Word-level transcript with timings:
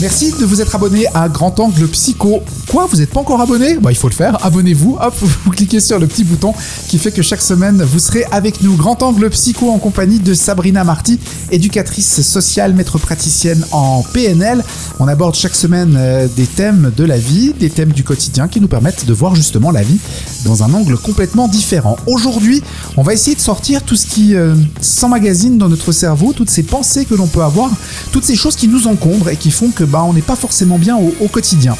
Merci 0.00 0.32
de 0.38 0.44
vous 0.44 0.60
être 0.60 0.74
abonné 0.74 1.06
à 1.14 1.28
Grand 1.30 1.58
Angle 1.58 1.88
Psycho. 1.88 2.42
Quoi 2.68 2.86
Vous 2.90 2.98
n'êtes 2.98 3.10
pas 3.10 3.20
encore 3.20 3.40
abonné? 3.40 3.78
Bah 3.78 3.90
il 3.90 3.96
faut 3.96 4.08
le 4.08 4.14
faire, 4.14 4.44
abonnez-vous, 4.44 4.98
hop, 5.00 5.14
vous 5.44 5.50
cliquez 5.50 5.80
sur 5.80 5.98
le 5.98 6.06
petit 6.06 6.24
bouton 6.24 6.52
qui 6.88 6.98
fait 6.98 7.10
que 7.10 7.22
chaque 7.22 7.40
semaine 7.40 7.82
vous 7.82 7.98
serez 7.98 8.24
avec 8.30 8.62
nous. 8.62 8.76
Grand 8.76 9.02
Angle 9.02 9.30
Psycho 9.30 9.70
en 9.70 9.78
compagnie 9.78 10.18
de 10.18 10.34
Sabrina 10.34 10.84
Marty, 10.84 11.18
éducatrice 11.50 12.20
sociale, 12.20 12.74
maître 12.74 12.98
praticienne 12.98 13.64
en 13.72 14.02
PNL. 14.02 14.62
On 14.98 15.08
aborde 15.08 15.34
chaque 15.34 15.54
semaine 15.54 15.94
euh, 15.96 16.28
des 16.36 16.46
thèmes 16.46 16.92
de 16.94 17.04
la 17.04 17.16
vie, 17.16 17.54
des 17.58 17.70
thèmes 17.70 17.92
du 17.92 18.04
quotidien 18.04 18.48
qui 18.48 18.60
nous 18.60 18.68
permettent 18.68 19.06
de 19.06 19.12
voir 19.14 19.34
justement 19.34 19.70
la 19.70 19.82
vie 19.82 19.98
dans 20.44 20.62
un 20.62 20.74
angle 20.74 20.98
complètement 20.98 21.48
différent. 21.48 21.96
Aujourd'hui, 22.06 22.62
on 22.96 23.02
va 23.02 23.14
essayer 23.14 23.34
de 23.34 23.40
sortir 23.40 23.82
tout 23.82 23.96
ce 23.96 24.06
qui 24.06 24.34
euh, 24.34 24.54
s'emmagasine 24.80 25.56
dans 25.56 25.68
notre 25.68 25.92
cerveau, 25.92 26.32
toutes 26.34 26.50
ces 26.50 26.64
pensées 26.64 27.06
que 27.06 27.14
l'on 27.14 27.26
peut 27.26 27.42
avoir, 27.42 27.70
toutes 28.12 28.24
ces 28.24 28.36
choses 28.36 28.56
qui 28.56 28.68
nous 28.68 28.73
encombrent 28.86 29.30
et 29.30 29.36
qui 29.36 29.50
font 29.50 29.70
que 29.70 29.84
bah, 29.84 30.02
on 30.04 30.12
n'est 30.12 30.22
pas 30.22 30.36
forcément 30.36 30.78
bien 30.78 30.96
au, 30.96 31.12
au 31.20 31.28
quotidien. 31.28 31.76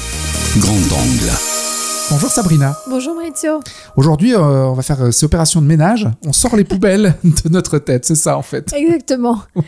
Grand 0.58 0.72
angle. 0.72 1.30
Bonjour 2.10 2.30
Sabrina. 2.30 2.76
Bonjour 2.88 3.14
Maurizio. 3.14 3.60
Aujourd'hui, 3.96 4.34
euh, 4.34 4.66
on 4.66 4.74
va 4.74 4.82
faire 4.82 5.02
euh, 5.02 5.10
ces 5.10 5.24
opérations 5.24 5.60
de 5.62 5.66
ménage. 5.66 6.06
On 6.26 6.32
sort 6.32 6.54
les 6.54 6.64
poubelles 6.64 7.14
de 7.24 7.48
notre 7.48 7.78
tête, 7.78 8.04
c'est 8.04 8.14
ça 8.14 8.36
en 8.36 8.42
fait. 8.42 8.72
Exactement. 8.74 9.40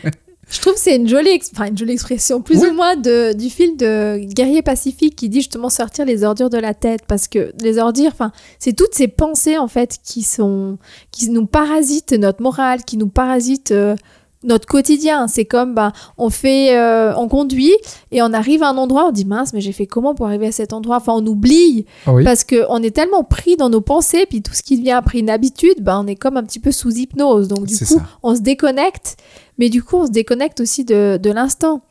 Je 0.49 0.61
trouve 0.61 0.75
que 0.75 0.79
c'est 0.79 0.95
une 0.95 1.09
jolie, 1.09 1.41
enfin, 1.53 1.65
une 1.67 1.77
jolie 1.77 1.91
expression, 1.91 2.41
plus 2.41 2.59
Oui. 2.59 2.69
ou 2.69 2.73
moins 2.73 2.95
de, 2.95 3.33
du 3.33 3.49
film 3.49 3.75
de 3.75 4.17
Guerrier 4.33 4.61
Pacifique 4.61 5.13
qui 5.17 5.27
dit 5.27 5.39
justement 5.39 5.69
sortir 5.69 6.05
les 6.05 6.23
ordures 6.23 6.49
de 6.49 6.57
la 6.57 6.73
tête 6.73 7.01
parce 7.05 7.27
que 7.27 7.51
les 7.61 7.79
ordures, 7.79 8.11
enfin, 8.13 8.31
c'est 8.57 8.71
toutes 8.71 8.93
ces 8.93 9.09
pensées 9.09 9.57
en 9.57 9.67
fait 9.67 9.97
qui 10.01 10.21
sont, 10.21 10.77
qui 11.11 11.29
nous 11.31 11.47
parasitent 11.47 12.13
notre 12.13 12.41
morale, 12.41 12.83
qui 12.85 12.95
nous 12.95 13.09
parasitent 13.09 13.71
euh, 13.71 13.97
notre 14.43 14.67
quotidien. 14.67 15.27
C'est 15.27 15.45
comme, 15.45 15.73
bah, 15.73 15.91
on 16.17 16.29
fait, 16.29 16.77
euh, 16.77 17.13
on 17.15 17.27
conduit 17.27 17.73
et 18.11 18.21
on 18.21 18.33
arrive 18.33 18.63
à 18.63 18.69
un 18.69 18.77
endroit, 18.77 19.05
on 19.07 19.11
dit 19.11 19.25
mince, 19.25 19.53
mais 19.53 19.61
j'ai 19.61 19.71
fait 19.71 19.87
comment 19.87 20.13
pour 20.15 20.27
arriver 20.27 20.47
à 20.47 20.51
cet 20.51 20.73
endroit? 20.73 20.97
Enfin, 20.97 21.13
on 21.15 21.25
oublie 21.25 21.85
Ah 22.05 22.13
oui. 22.13 22.23
parce 22.23 22.43
qu'on 22.43 22.81
est 22.83 22.95
tellement 22.95 23.23
pris 23.23 23.55
dans 23.57 23.69
nos 23.69 23.81
pensées, 23.81 24.25
puis 24.29 24.41
tout 24.41 24.53
ce 24.53 24.63
qui 24.63 24.77
devient 24.77 24.91
après 24.91 25.19
une 25.19 25.29
habitude, 25.29 25.81
ben, 25.81 26.01
on 26.03 26.07
est 26.07 26.15
comme 26.15 26.37
un 26.37 26.43
petit 26.43 26.59
peu 26.59 26.71
sous 26.71 26.91
hypnose. 26.91 27.47
Donc, 27.47 27.65
du 27.65 27.77
coup, 27.77 27.85
ça. 27.85 28.01
on 28.23 28.35
se 28.35 28.41
déconnecte, 28.41 29.17
mais 29.57 29.69
du 29.69 29.83
coup, 29.83 29.97
on 29.97 30.05
se 30.05 30.11
déconnecte 30.11 30.59
aussi 30.59 30.85
de, 30.85 31.17
de 31.21 31.31
l'instant. 31.31 31.81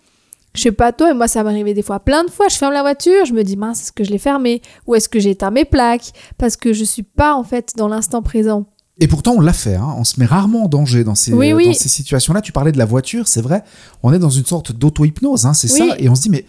Je 0.55 0.62
sais 0.62 0.73
pas 0.73 0.91
toi, 0.93 1.11
et 1.11 1.15
moi, 1.15 1.28
ça 1.28 1.43
m'arrivait 1.43 1.75
des 1.75 1.83
fois, 1.83 2.01
plein 2.01 2.25
de 2.25 2.31
fois, 2.31 2.49
je 2.49 2.56
ferme 2.56 2.73
la 2.73 2.81
voiture, 2.81 3.27
je 3.27 3.34
me 3.34 3.43
dis, 3.45 3.56
mince, 3.59 3.83
est-ce 3.83 3.93
que 3.93 4.05
je 4.05 4.11
l'ai 4.11 4.17
fermée? 4.19 4.62
Ou 4.87 4.95
est-ce 4.95 5.09
que 5.09 5.21
j'ai 5.21 5.31
éteint 5.31 5.51
mes 5.51 5.67
plaques? 5.67 6.12
Parce 6.39 6.56
que 6.56 6.73
je 6.73 6.83
suis 6.83 7.03
pas, 7.03 7.34
en 7.34 7.45
fait, 7.45 7.73
dans 7.77 7.89
l'instant 7.89 8.23
présent. 8.23 8.65
Et 8.99 9.09
pourtant, 9.09 9.33
on 9.37 9.41
l'a 9.41 9.53
fait. 9.53 9.75
hein. 9.75 9.95
On 9.99 10.05
se 10.05 10.19
met 10.19 10.25
rarement 10.27 10.65
en 10.65 10.69
danger 10.69 11.05
dans 11.05 11.15
ces, 11.15 11.33
Oui, 11.35 11.53
oui. 11.53 11.67
dans 11.67 11.73
ces 11.75 11.89
situations-là. 11.91 12.41
Tu 12.41 12.53
parlais 12.53 12.73
de 12.73 12.79
la 12.79 12.87
voiture, 12.87 13.29
c'est 13.29 13.43
vrai. 13.43 13.63
On 14.03 14.13
est 14.13 14.19
dans 14.19 14.31
une 14.31 14.47
sorte 14.47 14.73
d'auto-hypnose, 14.73 15.45
hein, 15.45 15.53
c'est 15.53 15.71
Oui. 15.73 15.89
ça. 15.91 15.97
Et 15.99 16.09
on 16.09 16.15
se 16.15 16.23
dit, 16.23 16.31
mais 16.31 16.47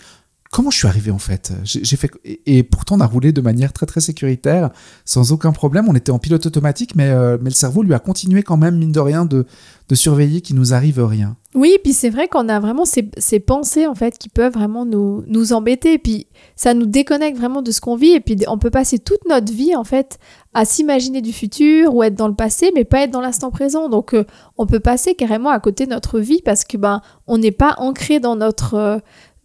comment 0.52 0.70
je 0.70 0.78
suis 0.78 0.88
arrivé 0.88 1.12
en 1.12 1.17
fait? 1.17 1.53
J'ai 1.64 1.98
fait 1.98 2.12
et, 2.23 2.58
et 2.58 2.64
pourtant, 2.64 2.95
on 2.98 3.02
a 3.02 3.06
roulé 3.06 3.31
de 3.31 3.42
manière 3.42 3.73
très 3.73 3.86
très 3.86 4.02
sécuritaire, 4.02 4.70
sans 5.06 5.31
aucun 5.31 5.52
problème. 5.52 5.88
On 5.90 5.95
était 5.95 6.12
en 6.12 6.20
pilote 6.20 6.45
automatique, 6.45 6.95
mais, 6.95 7.09
euh, 7.09 7.38
mais 7.42 7.50
le 7.50 7.56
cerveau 7.56 7.84
lui 7.84 7.94
a 7.94 8.00
continué 8.00 8.44
quand 8.44 8.58
même, 8.58 8.78
mine 8.78 8.92
de 8.92 9.00
rien, 9.00 9.25
de, 9.25 9.45
de 9.90 9.95
surveiller 9.95 10.42
qu'il 10.42 10.56
nous 10.56 10.73
arrive 10.73 11.03
rien. 11.03 11.36
Oui, 11.56 11.78
puis 11.84 11.94
c'est 11.94 12.09
vrai 12.09 12.28
qu'on 12.28 12.50
a 12.50 12.59
vraiment 12.59 12.86
ces, 12.86 13.09
ces 13.18 13.40
pensées 13.40 13.88
en 13.88 13.95
fait 13.95 14.18
qui 14.18 14.30
peuvent 14.30 14.53
vraiment 14.53 14.86
nous, 14.86 15.23
nous 15.28 15.53
embêter. 15.53 15.94
Et 15.94 15.98
puis 15.98 16.28
ça 16.56 16.73
nous 16.73 16.86
déconnecte 16.86 17.38
vraiment 17.38 17.62
de 17.62 17.72
ce 17.72 17.81
qu'on 17.81 17.95
vit. 17.95 18.12
Et 18.12 18.20
puis 18.20 18.38
on 18.48 18.58
peut 18.58 18.70
passer 18.70 19.00
toute 19.00 19.25
notre 19.28 19.52
vie 19.52 19.75
en 19.75 19.84
fait 19.84 20.20
à 20.53 20.66
s'imaginer 20.66 21.22
du 21.22 21.34
futur 21.34 21.95
ou 21.95 22.03
être 22.03 22.16
dans 22.16 22.28
le 22.28 22.36
passé, 22.36 22.72
mais 22.75 22.84
pas 22.84 23.02
être 23.02 23.12
dans 23.12 23.22
l'instant 23.22 23.50
présent. 23.50 23.90
Donc 23.90 24.14
euh, 24.14 24.25
on 24.58 24.66
peut 24.68 24.80
passer 24.80 25.16
carrément 25.16 25.50
à 25.50 25.59
côté 25.59 25.86
de 25.86 25.92
notre 25.92 26.20
vie 26.20 26.42
parce 26.44 26.64
que 26.64 26.78
ben 26.78 27.02
on 27.25 27.38
n'est 27.38 27.52
pas 27.52 27.75
ancré 27.78 28.20
dans 28.20 28.36
notre 28.36 28.73
euh, 28.75 28.98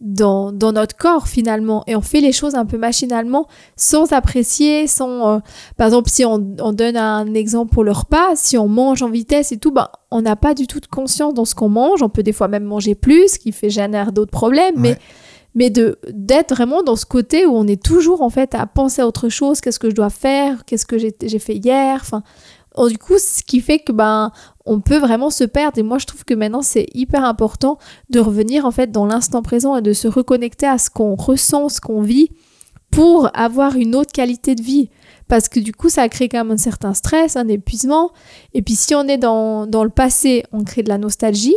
dans, 0.03 0.51
dans 0.51 0.73
notre 0.73 0.95
corps 0.95 1.27
finalement. 1.27 1.83
Et 1.87 1.95
on 1.95 2.01
fait 2.01 2.21
les 2.21 2.31
choses 2.33 2.53
un 2.55 2.65
peu 2.65 2.77
machinalement 2.77 3.47
sans 3.77 4.11
apprécier 4.13 4.85
sans 4.85 5.35
euh, 5.35 5.39
par 5.77 5.87
exemple 5.87 6.09
si 6.09 6.25
on, 6.25 6.55
on 6.59 6.73
donne 6.73 6.97
un 6.97 7.33
exemple 7.33 7.73
pour 7.73 7.83
le 7.83 7.91
repas 7.93 8.35
si 8.35 8.57
on 8.57 8.67
mange 8.67 9.01
en 9.01 9.09
vitesse 9.09 9.51
et 9.53 9.57
tout 9.57 9.71
ben 9.71 9.87
on 10.11 10.21
n'a 10.21 10.35
pas 10.35 10.53
du 10.53 10.67
tout 10.67 10.79
de 10.81 10.85
conscience 10.87 11.33
dans 11.33 11.45
ce 11.45 11.55
qu'on 11.55 11.69
mange. 11.69 12.03
On 12.03 12.09
peut 12.09 12.21
des 12.23 12.33
fois 12.33 12.47
même 12.49 12.65
manger 12.65 12.93
plus 12.95 13.29
ce 13.33 13.39
qui 13.39 13.51
fait 13.51 13.69
générer 13.69 14.11
d'autres 14.11 14.31
problèmes. 14.31 14.75
Mais 14.77 14.89
Ouais. 14.91 14.97
mais 15.55 15.69
de 15.69 15.97
d'être 16.11 16.53
vraiment 16.55 16.83
dans 16.83 16.95
ce 16.95 17.05
côté 17.05 17.45
où 17.45 17.55
on 17.55 17.65
est 17.67 17.81
toujours 17.81 18.21
en 18.21 18.29
fait 18.29 18.53
à 18.55 18.65
penser 18.67 19.01
à 19.01 19.07
autre 19.07 19.29
chose. 19.29 19.61
Qu'est-ce 19.61 19.79
que 19.79 19.89
je 19.89 19.95
dois 19.95 20.09
faire? 20.09 20.65
Qu'est-ce 20.65 20.85
que 20.85 20.97
j'ai 20.97 21.15
j'ai 21.23 21.39
fait 21.39 21.55
hier? 21.55 21.99
Enfin 22.01 22.23
Du 22.89 22.97
coup, 22.97 23.17
ce 23.17 23.43
qui 23.43 23.59
fait 23.59 23.79
que 23.79 23.91
ben 23.91 24.31
on 24.65 24.79
peut 24.79 24.97
vraiment 24.97 25.29
se 25.29 25.43
perdre. 25.43 25.77
Et 25.77 25.83
moi, 25.83 25.97
je 25.97 26.05
trouve 26.05 26.25
que 26.25 26.33
maintenant, 26.33 26.61
c'est 26.61 26.87
hyper 26.93 27.23
important 27.23 27.77
de 28.09 28.19
revenir 28.19 28.65
en 28.65 28.71
fait 28.71 28.91
dans 28.91 29.05
l'instant 29.05 29.41
présent 29.41 29.75
et 29.77 29.81
de 29.81 29.93
se 29.93 30.07
reconnecter 30.07 30.65
à 30.65 30.77
ce 30.77 30.89
qu'on 30.89 31.15
ressent, 31.15 31.69
ce 31.69 31.81
qu'on 31.81 32.01
vit, 32.01 32.29
pour 32.91 33.29
avoir 33.33 33.75
une 33.75 33.95
autre 33.95 34.11
qualité 34.11 34.55
de 34.55 34.61
vie. 34.61 34.89
Parce 35.27 35.49
que 35.49 35.59
du 35.59 35.73
coup, 35.73 35.89
ça 35.89 36.07
crée 36.09 36.29
quand 36.29 36.43
même 36.43 36.51
un 36.51 36.57
certain 36.57 36.93
stress, 36.93 37.35
un 37.35 37.47
épuisement. 37.47 38.11
Et 38.53 38.61
puis, 38.61 38.75
si 38.75 38.93
on 38.95 39.07
est 39.07 39.17
dans, 39.17 39.65
dans 39.67 39.83
le 39.83 39.89
passé, 39.89 40.43
on 40.51 40.63
crée 40.63 40.83
de 40.83 40.89
la 40.89 40.97
nostalgie. 40.97 41.55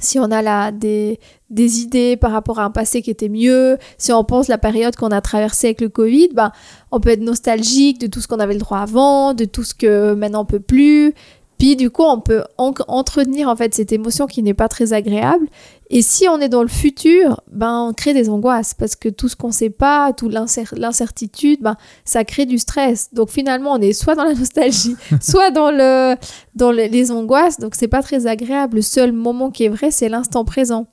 Si 0.00 0.18
on 0.18 0.30
a 0.30 0.70
des, 0.70 1.18
des 1.50 1.80
idées 1.80 2.16
par 2.16 2.30
rapport 2.32 2.58
à 2.58 2.64
un 2.64 2.70
passé 2.70 3.00
qui 3.02 3.10
était 3.10 3.30
mieux, 3.30 3.78
si 3.96 4.12
on 4.12 4.22
pense 4.22 4.48
la 4.48 4.58
période 4.58 4.96
qu'on 4.96 5.08
a 5.08 5.20
traversée 5.20 5.68
avec 5.68 5.80
le 5.80 5.88
Covid, 5.88 6.28
ben, 6.34 6.52
on 6.90 7.00
peut 7.00 7.08
être 7.10 7.22
nostalgique 7.22 7.98
de 8.00 8.06
tout 8.06 8.20
ce 8.20 8.28
qu'on 8.28 8.38
avait 8.38 8.54
le 8.54 8.60
droit 8.60 8.78
avant, 8.78 9.32
de 9.32 9.44
tout 9.44 9.64
ce 9.64 9.74
que 9.74 10.14
maintenant 10.14 10.42
on 10.42 10.46
peut 10.46 10.60
plus. 10.60 11.14
Puis 11.58 11.74
du 11.76 11.90
coup, 11.90 12.02
on 12.02 12.20
peut 12.20 12.44
en- 12.58 12.74
entretenir 12.88 13.48
en 13.48 13.56
fait 13.56 13.74
cette 13.74 13.92
émotion 13.92 14.26
qui 14.26 14.42
n'est 14.42 14.54
pas 14.54 14.68
très 14.68 14.92
agréable. 14.92 15.46
Et 15.88 16.02
si 16.02 16.28
on 16.28 16.38
est 16.40 16.48
dans 16.48 16.62
le 16.62 16.68
futur, 16.68 17.40
ben 17.50 17.86
on 17.88 17.92
crée 17.94 18.12
des 18.12 18.28
angoisses 18.28 18.74
parce 18.74 18.94
que 18.96 19.08
tout 19.08 19.28
ce 19.28 19.36
qu'on 19.36 19.52
sait 19.52 19.70
pas, 19.70 20.12
toute 20.12 20.32
l'incer- 20.32 20.74
l'incertitude, 20.76 21.60
ben 21.62 21.76
ça 22.04 22.24
crée 22.24 22.44
du 22.44 22.58
stress. 22.58 23.08
Donc 23.14 23.30
finalement, 23.30 23.72
on 23.72 23.80
est 23.80 23.92
soit 23.92 24.14
dans 24.14 24.24
la 24.24 24.34
nostalgie, 24.34 24.96
soit 25.20 25.50
dans 25.50 25.70
le 25.70 26.16
dans 26.54 26.72
le- 26.72 26.86
les 26.86 27.10
angoisses. 27.10 27.58
Donc 27.58 27.74
c'est 27.74 27.88
pas 27.88 28.02
très 28.02 28.26
agréable. 28.26 28.76
Le 28.76 28.82
seul 28.82 29.12
moment 29.12 29.50
qui 29.50 29.64
est 29.64 29.68
vrai, 29.70 29.90
c'est 29.90 30.08
l'instant 30.08 30.44
présent 30.44 30.86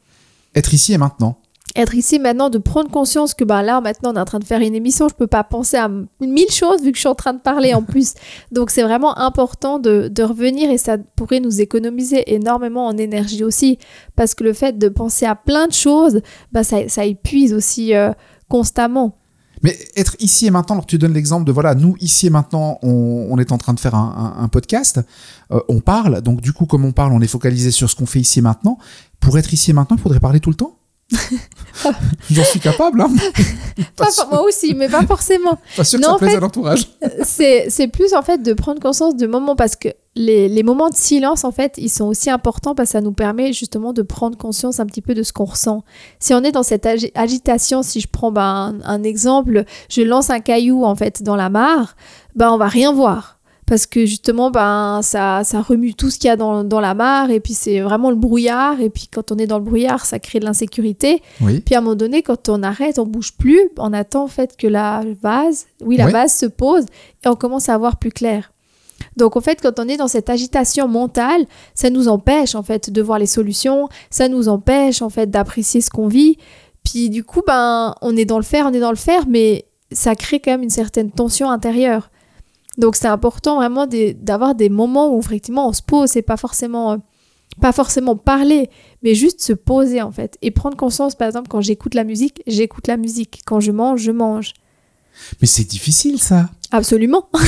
Être 0.55 0.73
ici 0.73 0.93
et 0.93 0.97
maintenant. 0.97 1.37
Être 1.75 1.95
ici 1.95 2.19
maintenant, 2.19 2.49
de 2.49 2.59
prendre 2.59 2.89
conscience 2.91 3.33
que 3.33 3.43
ben 3.43 3.61
là, 3.63 3.81
maintenant, 3.81 4.11
on 4.13 4.15
est 4.15 4.19
en 4.19 4.25
train 4.25 4.39
de 4.39 4.43
faire 4.43 4.61
une 4.61 4.75
émission, 4.75 5.09
je 5.09 5.15
peux 5.15 5.25
pas 5.27 5.43
penser 5.43 5.77
à 5.77 5.89
mille 6.21 6.51
choses 6.51 6.81
vu 6.83 6.91
que 6.91 6.97
je 6.97 7.01
suis 7.01 7.09
en 7.09 7.15
train 7.15 7.33
de 7.33 7.39
parler 7.39 7.73
en 7.73 7.81
plus. 7.81 8.13
Donc, 8.51 8.69
c'est 8.69 8.83
vraiment 8.83 9.17
important 9.17 9.79
de, 9.79 10.07
de 10.07 10.23
revenir 10.23 10.69
et 10.69 10.77
ça 10.77 10.97
pourrait 11.15 11.39
nous 11.39 11.61
économiser 11.61 12.33
énormément 12.33 12.85
en 12.85 12.95
énergie 12.97 13.43
aussi. 13.43 13.79
Parce 14.15 14.35
que 14.35 14.43
le 14.43 14.53
fait 14.53 14.77
de 14.77 14.87
penser 14.87 15.25
à 15.25 15.35
plein 15.35 15.67
de 15.67 15.73
choses, 15.73 16.21
ben 16.51 16.61
ça, 16.63 16.87
ça 16.89 17.05
épuise 17.05 17.53
aussi 17.53 17.95
euh, 17.95 18.11
constamment. 18.49 19.17
Mais 19.63 19.77
être 19.95 20.15
ici 20.19 20.45
et 20.45 20.51
maintenant, 20.51 20.75
alors 20.75 20.85
tu 20.85 20.97
donnes 20.97 21.13
l'exemple 21.13 21.45
de 21.45 21.51
voilà, 21.53 21.73
nous 21.73 21.95
ici 22.01 22.27
et 22.27 22.29
maintenant, 22.29 22.77
on, 22.83 23.27
on 23.31 23.37
est 23.37 23.51
en 23.53 23.57
train 23.57 23.73
de 23.73 23.79
faire 23.79 23.95
un, 23.95 24.35
un- 24.37 24.43
un 24.43 24.47
podcast, 24.49 24.99
euh, 25.51 25.59
on 25.69 25.79
parle, 25.79 26.21
donc 26.21 26.41
du 26.41 26.51
coup, 26.51 26.65
comme 26.65 26.83
on 26.83 26.91
parle, 26.91 27.13
on 27.13 27.21
est 27.21 27.27
focalisé 27.27 27.71
sur 27.71 27.89
ce 27.89 27.95
qu'on 27.95 28.05
fait 28.05 28.19
ici 28.19 28.39
et 28.39 28.41
maintenant. 28.41 28.77
Pour 29.21 29.37
être 29.37 29.53
ici 29.53 29.71
et 29.71 29.73
maintenant, 29.73 29.95
il 29.95 30.01
faudrait 30.01 30.19
parler 30.19 30.41
tout 30.41 30.49
le 30.49 30.55
temps 30.57 30.77
J'en 32.31 32.43
suis 32.43 32.59
capable, 32.59 33.01
hein 33.01 33.09
Pas 33.95 34.05
pas, 34.05 34.11
for- 34.11 34.29
moi 34.29 34.43
aussi, 34.43 34.73
mais 34.73 34.87
pas 34.89 35.05
forcément. 35.05 35.57
pas 35.75 35.83
sûr 35.83 35.99
que 35.99 36.03
Non, 36.05 36.13
ça 36.13 36.17
plaise 36.19 36.31
fait- 36.31 36.37
à 36.37 36.39
l'entourage. 36.39 36.87
c'est 37.23 37.65
c'est 37.69 37.87
plus 37.87 38.13
en 38.13 38.21
fait 38.21 38.41
de 38.41 38.53
prendre 38.53 38.79
conscience 38.81 39.15
de 39.15 39.27
moments 39.27 39.55
parce 39.55 39.75
que 39.75 39.89
les, 40.15 40.47
les 40.47 40.63
moments 40.63 40.89
de 40.89 40.95
silence 40.95 41.43
en 41.43 41.51
fait 41.51 41.73
ils 41.77 41.89
sont 41.89 42.05
aussi 42.05 42.29
importants 42.29 42.75
parce 42.75 42.89
que 42.89 42.93
ça 42.93 43.01
nous 43.01 43.13
permet 43.13 43.51
justement 43.51 43.93
de 43.93 44.01
prendre 44.03 44.37
conscience 44.37 44.79
un 44.79 44.85
petit 44.85 45.01
peu 45.01 45.13
de 45.15 45.23
ce 45.23 45.33
qu'on 45.33 45.45
ressent 45.45 45.83
si 46.19 46.33
on 46.35 46.43
est 46.43 46.51
dans 46.51 46.61
cette 46.63 46.85
agi- 46.85 47.11
agitation 47.15 47.81
si 47.81 47.99
je 47.99 48.07
prends 48.07 48.31
ben, 48.31 48.79
un, 48.83 48.89
un 48.99 49.03
exemple 49.03 49.65
je 49.89 50.01
lance 50.03 50.29
un 50.29 50.39
caillou 50.39 50.85
en 50.85 50.95
fait 50.95 51.23
dans 51.23 51.35
la 51.35 51.49
mare 51.49 51.95
ben 52.35 52.51
on 52.51 52.57
va 52.57 52.67
rien 52.67 52.93
voir 52.93 53.32
parce 53.65 53.85
que 53.85 54.05
justement 54.05 54.51
ben 54.51 55.01
ça, 55.01 55.43
ça 55.43 55.61
remue 55.61 55.93
tout 55.93 56.09
ce 56.09 56.19
qu'il 56.19 56.27
y 56.27 56.31
a 56.31 56.35
dans, 56.35 56.63
dans 56.63 56.79
la 56.79 56.93
mare 56.93 57.29
et 57.31 57.39
puis 57.39 57.53
c'est 57.53 57.79
vraiment 57.79 58.09
le 58.09 58.15
brouillard 58.15 58.81
et 58.81 58.89
puis 58.89 59.07
quand 59.11 59.31
on 59.31 59.37
est 59.37 59.47
dans 59.47 59.57
le 59.57 59.63
brouillard 59.63 60.05
ça 60.05 60.19
crée 60.19 60.39
de 60.39 60.45
l'insécurité 60.45 61.21
Oui. 61.41 61.61
puis 61.61 61.75
à 61.75 61.77
un 61.77 61.81
moment 61.81 61.95
donné, 61.95 62.23
quand 62.23 62.49
on 62.49 62.61
arrête, 62.63 62.99
on 62.99 63.05
bouge 63.05 63.33
plus, 63.37 63.59
on 63.77 63.93
attend 63.93 64.23
en 64.23 64.27
fait 64.27 64.57
que 64.57 64.67
la 64.67 65.01
vase, 65.21 65.65
oui, 65.81 65.97
la 65.97 66.07
vase 66.07 66.33
se 66.33 66.45
pose 66.45 66.85
et 67.23 67.27
on 67.27 67.35
commence 67.35 67.69
à 67.69 67.77
voir 67.77 67.97
plus 67.97 68.11
clair. 68.11 68.51
Donc 69.17 69.35
en 69.35 69.41
fait, 69.41 69.59
quand 69.61 69.79
on 69.79 69.87
est 69.87 69.97
dans 69.97 70.07
cette 70.07 70.29
agitation 70.29 70.87
mentale, 70.87 71.45
ça 71.73 71.89
nous 71.89 72.07
empêche 72.07 72.55
en 72.55 72.63
fait 72.63 72.89
de 72.89 73.01
voir 73.01 73.19
les 73.19 73.25
solutions, 73.25 73.89
ça 74.09 74.27
nous 74.27 74.47
empêche 74.47 75.01
en 75.01 75.09
fait 75.09 75.29
d'apprécier 75.29 75.81
ce 75.81 75.89
qu'on 75.89 76.07
vit. 76.07 76.37
Puis 76.83 77.09
du 77.09 77.23
coup, 77.23 77.41
ben, 77.45 77.95
on 78.01 78.15
est 78.17 78.25
dans 78.25 78.37
le 78.37 78.43
faire, 78.43 78.65
on 78.65 78.73
est 78.73 78.79
dans 78.79 78.91
le 78.91 78.97
faire, 78.97 79.25
mais 79.27 79.65
ça 79.91 80.15
crée 80.15 80.39
quand 80.39 80.51
même 80.51 80.63
une 80.63 80.69
certaine 80.69 81.11
tension 81.11 81.49
intérieure. 81.49 82.09
Donc 82.77 82.95
c'est 82.95 83.07
important 83.07 83.57
vraiment 83.57 83.87
d'avoir 83.87 84.55
des 84.55 84.69
moments 84.69 85.15
où 85.15 85.19
effectivement 85.19 85.67
on 85.67 85.73
se 85.73 85.81
pose, 85.81 86.09
c'est 86.09 86.21
pas 86.21 86.37
forcément 86.37 86.93
euh, 86.93 86.97
pas 87.61 87.71
forcément 87.71 88.15
parler, 88.15 88.69
mais 89.03 89.13
juste 89.13 89.41
se 89.41 89.53
poser 89.53 90.01
en 90.01 90.11
fait 90.11 90.37
et 90.41 90.49
prendre 90.49 90.75
conscience 90.75 91.15
par 91.15 91.27
exemple 91.27 91.47
quand 91.49 91.61
j'écoute 91.61 91.93
la 91.93 92.03
musique, 92.03 92.41
j'écoute 92.47 92.87
la 92.87 92.97
musique, 92.97 93.41
quand 93.45 93.59
je 93.59 93.71
mange, 93.71 94.01
je 94.01 94.11
mange. 94.11 94.53
Mais 95.39 95.47
c'est 95.47 95.63
difficile 95.63 96.19
ça. 96.19 96.49
Absolument. 96.71 97.29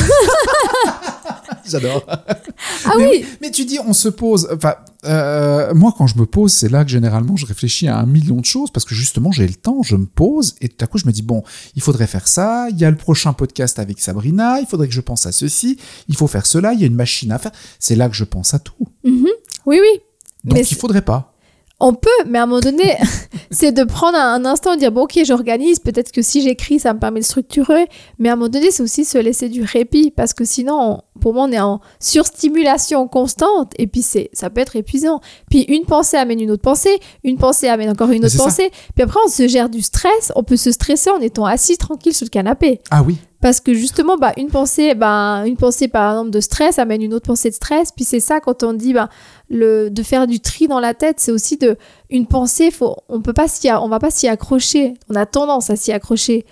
J'adore. 1.69 2.03
Ah 2.07 2.93
mais 2.97 3.07
oui. 3.09 3.25
Mais 3.41 3.51
tu 3.51 3.65
dis, 3.65 3.79
on 3.85 3.93
se 3.93 4.09
pose. 4.09 4.47
Enfin, 4.53 4.75
euh, 5.05 5.73
moi, 5.73 5.93
quand 5.97 6.07
je 6.07 6.17
me 6.17 6.25
pose, 6.25 6.51
c'est 6.51 6.69
là 6.69 6.83
que 6.83 6.91
généralement 6.91 7.35
je 7.35 7.45
réfléchis 7.45 7.87
à 7.87 7.97
un 7.97 8.05
million 8.05 8.37
de 8.37 8.45
choses 8.45 8.71
parce 8.71 8.85
que 8.85 8.95
justement, 8.95 9.31
j'ai 9.31 9.47
le 9.47 9.53
temps, 9.53 9.83
je 9.83 9.95
me 9.95 10.05
pose 10.05 10.55
et 10.61 10.69
tout 10.69 10.83
à 10.83 10.87
coup, 10.87 10.97
je 10.97 11.05
me 11.05 11.11
dis 11.11 11.21
bon, 11.21 11.43
il 11.75 11.81
faudrait 11.81 12.07
faire 12.07 12.27
ça. 12.27 12.67
Il 12.69 12.77
y 12.79 12.85
a 12.85 12.89
le 12.89 12.97
prochain 12.97 13.33
podcast 13.33 13.79
avec 13.79 13.99
Sabrina. 13.99 14.59
Il 14.59 14.67
faudrait 14.67 14.87
que 14.87 14.93
je 14.93 15.01
pense 15.01 15.25
à 15.25 15.31
ceci. 15.31 15.77
Il 16.07 16.15
faut 16.15 16.27
faire 16.27 16.45
cela. 16.45 16.73
Il 16.73 16.79
y 16.79 16.83
a 16.83 16.87
une 16.87 16.95
machine 16.95 17.31
à 17.31 17.39
faire. 17.39 17.51
C'est 17.79 17.95
là 17.95 18.09
que 18.09 18.15
je 18.15 18.23
pense 18.23 18.53
à 18.53 18.59
tout. 18.59 18.87
Mhm. 19.03 19.27
Oui, 19.65 19.79
oui. 19.81 20.01
Donc, 20.43 20.57
Mais 20.57 20.63
il 20.63 20.77
faudrait 20.77 21.01
pas. 21.01 21.34
On 21.79 21.93
peut, 21.93 22.09
mais 22.25 22.39
à 22.39 22.43
un 22.43 22.45
moment 22.45 22.61
donné, 22.61 22.95
c'est 23.51 23.73
de 23.73 23.83
prendre 23.83 24.17
un, 24.17 24.45
instant 24.45 24.73
et 24.73 24.77
dire 24.77 24.91
bon, 24.91 25.03
ok, 25.03 25.19
j'organise. 25.25 25.79
Peut-être 25.79 26.11
que 26.11 26.21
si 26.21 26.41
j'écris, 26.41 26.79
ça 26.79 26.93
me 26.93 26.99
permet 26.99 27.19
de 27.19 27.25
structurer. 27.25 27.87
Mais 28.17 28.29
à 28.29 28.33
un 28.33 28.35
moment 28.37 28.47
donné, 28.49 28.71
c'est 28.71 28.81
aussi 28.81 29.03
se 29.03 29.17
laisser 29.17 29.49
du 29.49 29.61
répit 29.61 30.09
parce 30.11 30.33
que 30.33 30.45
sinon, 30.45 30.79
on- 30.79 31.19
pour 31.19 31.33
moi, 31.33 31.43
on 31.43 31.51
est 31.51 31.59
en 31.59 31.81
surstimulation 31.99 33.07
constante 33.07 33.73
et 33.77 33.87
puis 33.87 34.01
c'est, 34.01 34.29
ça 34.33 34.49
peut 34.49 34.61
être 34.61 34.75
épuisant. 34.75 35.19
Puis 35.49 35.61
une 35.63 35.85
pensée 35.85 36.17
amène 36.17 36.39
une 36.39 36.51
autre 36.51 36.61
pensée, 36.61 36.97
une 37.23 37.37
pensée 37.37 37.67
amène 37.67 37.89
encore 37.89 38.09
une 38.11 38.25
autre 38.25 38.35
ça. 38.35 38.43
pensée. 38.43 38.71
Puis 38.95 39.03
après, 39.03 39.19
on 39.25 39.29
se 39.29 39.47
gère 39.47 39.69
du 39.69 39.81
stress. 39.81 40.31
On 40.35 40.43
peut 40.43 40.57
se 40.57 40.71
stresser 40.71 41.09
en 41.09 41.19
étant 41.19 41.45
assis 41.45 41.77
tranquille 41.77 42.13
sur 42.13 42.25
le 42.25 42.29
canapé. 42.29 42.79
Ah 42.91 43.03
oui. 43.03 43.17
Parce 43.45 43.59
que 43.59 43.75
justement, 43.75 44.17
bah, 44.17 44.33
une 44.37 44.47
pensée, 44.47 44.95
bah, 44.95 45.43
une 45.45 45.55
pensée 45.55 45.87
par 45.87 46.13
exemple 46.13 46.31
de 46.31 46.39
stress 46.39 46.79
amène 46.79 47.03
une 47.03 47.13
autre 47.13 47.27
pensée 47.27 47.51
de 47.51 47.53
stress. 47.53 47.91
Puis 47.91 48.03
c'est 48.03 48.19
ça 48.19 48.39
quand 48.39 48.63
on 48.63 48.73
dit 48.73 48.91
bah, 48.91 49.07
le, 49.51 49.89
de 49.89 50.01
faire 50.01 50.25
du 50.25 50.39
tri 50.39 50.67
dans 50.67 50.79
la 50.79 50.95
tête, 50.95 51.19
c'est 51.19 51.31
aussi 51.31 51.57
de 51.57 51.77
une 52.09 52.25
pensée. 52.25 52.71
Faut, 52.71 52.95
on 53.07 53.21
peut 53.21 53.33
pas 53.33 53.47
s'y, 53.47 53.69
on 53.71 53.87
va 53.87 53.99
pas 53.99 54.09
s'y 54.09 54.27
accrocher. 54.27 54.95
On 55.11 55.15
a 55.15 55.27
tendance 55.27 55.69
à 55.69 55.75
s'y 55.75 55.91
accrocher. 55.91 56.43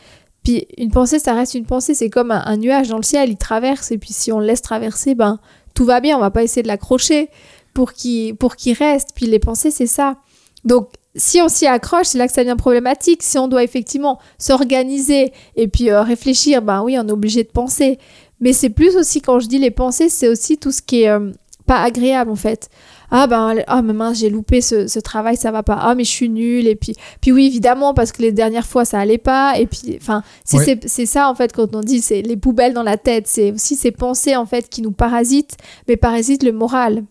Puis 0.43 0.67
une 0.77 0.91
pensée, 0.91 1.17
ça 1.17 1.33
reste 1.33 1.55
une 1.55 1.65
pensée. 1.65 1.95
C'est 1.95 2.11
comme 2.11 2.29
un, 2.29 2.43
un 2.45 2.57
nuage 2.57 2.89
dans 2.89 2.97
le 2.97 3.01
ciel, 3.01 3.31
il 3.31 3.37
traverse. 3.37 3.91
Et 3.91 3.97
puis 3.97 4.13
si 4.13 4.31
on 4.31 4.37
le 4.37 4.45
laisse 4.45 4.61
traverser, 4.61 5.15
ben 5.15 5.39
tout 5.73 5.85
va 5.85 5.99
bien. 5.99 6.15
On 6.15 6.21
va 6.21 6.29
pas 6.29 6.43
essayer 6.43 6.61
de 6.61 6.67
l'accrocher 6.67 7.31
pour 7.73 7.93
qu'il 7.93 8.35
pour 8.35 8.55
qu'il 8.55 8.77
reste. 8.77 9.13
Puis 9.15 9.25
les 9.25 9.39
pensées, 9.39 9.71
c'est 9.71 9.87
ça. 9.87 10.17
Donc 10.63 10.89
si 11.15 11.41
on 11.41 11.47
s'y 11.49 11.67
accroche, 11.67 12.07
c'est 12.07 12.17
là 12.17 12.27
que 12.27 12.33
ça 12.33 12.43
devient 12.43 12.55
problématique. 12.57 13.21
Si 13.23 13.37
on 13.37 13.47
doit 13.47 13.63
effectivement 13.63 14.19
s'organiser 14.39 15.31
et 15.55 15.67
puis 15.67 15.89
euh, 15.89 16.01
réfléchir, 16.01 16.61
ben 16.61 16.81
oui, 16.83 16.97
on 16.99 17.07
est 17.07 17.11
obligé 17.11 17.43
de 17.43 17.49
penser. 17.49 17.99
Mais 18.39 18.53
c'est 18.53 18.69
plus 18.69 18.95
aussi, 18.97 19.21
quand 19.21 19.39
je 19.39 19.47
dis 19.47 19.59
les 19.59 19.71
pensées, 19.71 20.09
c'est 20.09 20.27
aussi 20.27 20.57
tout 20.57 20.71
ce 20.71 20.81
qui 20.81 21.03
est 21.03 21.09
euh, 21.09 21.31
pas 21.65 21.81
agréable 21.81 22.29
en 22.31 22.35
fait. 22.35 22.69
Ah 23.15 23.27
ben, 23.27 23.55
ah 23.67 23.83
mais 23.83 23.93
mince, 23.93 24.17
j'ai 24.17 24.29
loupé 24.31 24.59
ce, 24.59 24.87
ce 24.87 24.99
travail, 24.99 25.37
ça 25.37 25.51
va 25.51 25.61
pas. 25.61 25.77
Ah 25.79 25.93
mais 25.93 26.03
je 26.03 26.09
suis 26.09 26.29
nulle. 26.29 26.67
Et 26.67 26.75
puis, 26.75 26.95
puis 27.21 27.31
oui, 27.31 27.45
évidemment, 27.45 27.93
parce 27.93 28.11
que 28.11 28.23
les 28.23 28.31
dernières 28.31 28.65
fois, 28.65 28.85
ça 28.85 28.97
allait 28.99 29.19
pas. 29.19 29.53
Et 29.59 29.67
puis, 29.67 29.95
enfin, 30.01 30.23
c'est 30.43 30.57
Ouais. 30.57 30.65
c'est- 30.65 30.87
c'est 30.87 31.05
ça 31.05 31.29
en 31.29 31.35
fait 31.35 31.53
quand 31.53 31.75
on 31.75 31.81
dit, 31.81 32.01
c'est 32.01 32.23
les 32.23 32.37
poubelles 32.37 32.73
dans 32.73 32.81
la 32.83 32.97
tête. 32.97 33.27
C'est 33.27 33.51
aussi 33.51 33.75
ces 33.75 33.91
pensées 33.91 34.35
en 34.35 34.47
fait 34.47 34.67
qui 34.67 34.81
nous 34.81 34.91
parasitent, 34.91 35.57
mais 35.87 35.95
parasitent 35.95 36.43
le 36.43 36.53
moral. 36.53 37.03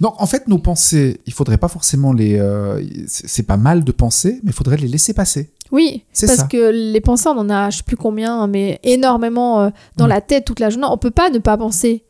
Donc, 0.00 0.14
en 0.20 0.26
fait, 0.26 0.46
nos 0.48 0.58
pensées, 0.58 1.20
il 1.26 1.32
faudrait 1.32 1.58
pas 1.58 1.68
forcément 1.68 2.12
les. 2.12 2.38
euh, 2.38 2.82
c'est 3.06 3.42
pas 3.42 3.56
mal 3.56 3.84
de 3.84 3.92
penser, 3.92 4.40
mais 4.42 4.50
il 4.50 4.54
faudrait 4.54 4.76
les 4.76 4.88
laisser 4.88 5.14
passer. 5.14 5.50
Oui, 5.72 6.04
C'est 6.12 6.26
parce 6.26 6.40
ça. 6.40 6.46
que 6.46 6.70
les 6.70 7.00
pensées, 7.00 7.28
on 7.28 7.38
en 7.38 7.50
a, 7.50 7.70
je 7.70 7.78
sais 7.78 7.82
plus 7.82 7.96
combien, 7.96 8.40
hein, 8.42 8.46
mais 8.46 8.78
énormément 8.84 9.60
euh, 9.62 9.70
dans 9.96 10.06
Mm. 10.06 10.08
la 10.10 10.20
tête 10.20 10.44
toute 10.44 10.60
la 10.60 10.70
journée. 10.70 10.86
On 10.90 10.98
peut 10.98 11.10
pas 11.10 11.30
ne 11.30 11.38
pas 11.38 11.56
penser. 11.56 12.04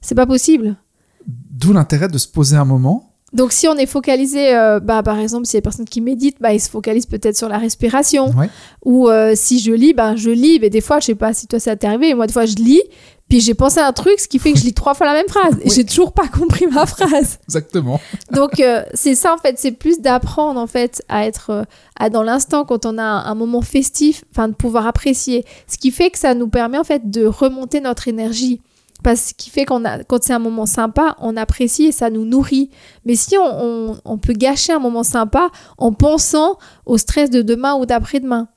C'est 0.00 0.14
pas 0.14 0.26
possible. 0.26 0.76
D'où 1.26 1.72
l'intérêt 1.74 2.08
de 2.08 2.16
se 2.18 2.26
poser 2.28 2.56
un 2.56 2.64
moment. 2.64 3.09
Donc 3.32 3.52
si 3.52 3.68
on 3.68 3.76
est 3.76 3.86
focalisé, 3.86 4.54
euh, 4.56 4.80
bah, 4.80 5.02
par 5.02 5.18
exemple, 5.18 5.46
si 5.46 5.54
y 5.54 5.58
a 5.58 5.60
des 5.60 5.62
personnes 5.62 5.84
qui 5.88 6.00
méditent, 6.00 6.38
bah, 6.40 6.52
ils 6.52 6.60
se 6.60 6.68
focalisent 6.68 7.06
peut-être 7.06 7.36
sur 7.36 7.48
la 7.48 7.58
respiration. 7.58 8.30
Ouais. 8.36 8.50
Ou 8.84 9.08
euh, 9.08 9.32
si 9.36 9.60
je 9.60 9.72
lis, 9.72 9.92
bah, 9.92 10.16
je 10.16 10.30
lis. 10.30 10.58
Mais 10.60 10.68
des 10.70 10.80
fois, 10.80 10.98
je 11.00 11.06
sais 11.06 11.14
pas 11.14 11.32
si 11.32 11.46
toi 11.46 11.60
ça 11.60 11.76
t'est 11.76 11.86
arrivé, 11.86 12.08
mais 12.08 12.14
moi 12.14 12.26
des 12.26 12.32
fois 12.32 12.46
je 12.46 12.56
lis, 12.56 12.82
puis 13.28 13.38
j'ai 13.40 13.54
pensé 13.54 13.78
à 13.78 13.86
un 13.86 13.92
truc, 13.92 14.18
ce 14.18 14.26
qui 14.26 14.40
fait 14.40 14.52
que 14.52 14.58
je 14.58 14.64
lis 14.64 14.74
trois 14.74 14.94
fois 14.94 15.06
la 15.06 15.12
même 15.12 15.28
phrase. 15.28 15.54
Et 15.60 15.68
Oui. 15.68 15.72
j'ai 15.76 15.84
toujours 15.84 16.12
pas 16.12 16.26
compris 16.26 16.66
ma 16.66 16.84
phrase. 16.86 17.38
Exactement. 17.46 18.00
Donc 18.32 18.58
euh, 18.58 18.82
c'est 18.94 19.14
ça 19.14 19.32
en 19.32 19.38
fait, 19.38 19.56
c'est 19.58 19.70
plus 19.70 20.00
d'apprendre 20.00 20.58
en 20.58 20.66
fait 20.66 21.00
à 21.08 21.24
être 21.26 21.50
euh, 21.50 21.62
à 21.98 22.10
dans 22.10 22.24
l'instant 22.24 22.64
quand 22.64 22.84
on 22.84 22.98
a 22.98 23.02
un, 23.04 23.24
un 23.26 23.34
moment 23.36 23.62
festif, 23.62 24.24
enfin 24.32 24.48
de 24.48 24.54
pouvoir 24.54 24.88
apprécier. 24.88 25.44
Ce 25.68 25.78
qui 25.78 25.92
fait 25.92 26.10
que 26.10 26.18
ça 26.18 26.34
nous 26.34 26.48
permet 26.48 26.78
en 26.78 26.84
fait 26.84 27.08
de 27.08 27.24
remonter 27.26 27.80
notre 27.80 28.08
énergie. 28.08 28.60
Parce 29.02 29.32
qui 29.32 29.50
fait 29.50 29.64
qu'on 29.64 29.84
a, 29.84 30.04
quand 30.04 30.22
c'est 30.22 30.32
un 30.32 30.38
moment 30.38 30.66
sympa, 30.66 31.16
on 31.20 31.36
apprécie 31.36 31.86
et 31.86 31.92
ça 31.92 32.10
nous 32.10 32.24
nourrit. 32.24 32.70
Mais 33.04 33.14
si 33.14 33.36
on 33.38 34.18
peut 34.18 34.34
gâcher 34.34 34.72
un 34.72 34.78
moment 34.78 35.02
sympa 35.02 35.50
en 35.78 35.92
pensant 35.92 36.58
au 36.86 36.98
stress 36.98 37.30
de 37.30 37.42
demain 37.42 37.74
ou 37.74 37.86
d'après-demain. 37.86 38.48